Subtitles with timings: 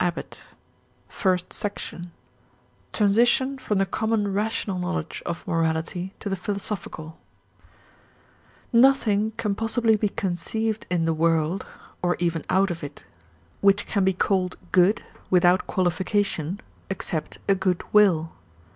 [0.01, 0.39] SEC_1
[1.09, 2.11] FIRST SECTION
[2.91, 7.19] TRANSITION FROM THE COMMON RATIONAL KNOWLEDGE OF MORALITY TO THE PHILOSOPHICAL
[8.73, 11.67] Nothing can possibly be conceived in the world,
[12.01, 13.03] or even out of it,
[13.59, 16.59] which can be called good, without qualification,
[16.89, 18.31] except a good will.